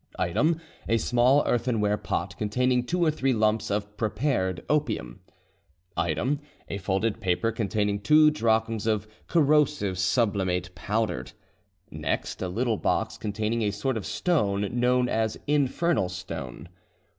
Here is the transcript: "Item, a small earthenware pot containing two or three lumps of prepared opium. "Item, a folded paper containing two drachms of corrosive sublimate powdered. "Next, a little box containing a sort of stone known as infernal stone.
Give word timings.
"Item, 0.17 0.59
a 0.89 0.97
small 0.97 1.43
earthenware 1.45 1.95
pot 1.97 2.35
containing 2.35 2.83
two 2.87 3.05
or 3.05 3.11
three 3.11 3.33
lumps 3.33 3.69
of 3.69 3.95
prepared 3.97 4.65
opium. 4.67 5.19
"Item, 5.95 6.39
a 6.67 6.79
folded 6.79 7.21
paper 7.21 7.51
containing 7.51 7.99
two 7.99 8.31
drachms 8.31 8.87
of 8.87 9.07
corrosive 9.27 9.99
sublimate 9.99 10.73
powdered. 10.73 11.33
"Next, 11.91 12.41
a 12.41 12.47
little 12.47 12.77
box 12.77 13.15
containing 13.15 13.61
a 13.61 13.69
sort 13.69 13.95
of 13.95 14.07
stone 14.07 14.71
known 14.79 15.07
as 15.07 15.37
infernal 15.45 16.09
stone. 16.09 16.69